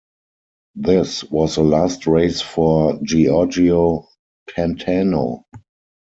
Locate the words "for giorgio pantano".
2.41-5.43